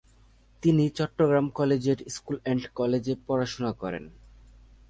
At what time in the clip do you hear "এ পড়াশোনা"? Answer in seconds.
3.09-3.71